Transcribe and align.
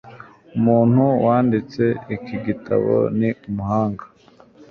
Umuntu 0.57 1.03
wanditse 1.25 1.83
iki 2.15 2.35
gitabo 2.45 2.93
ni 3.17 3.29
umuganga. 3.49 4.03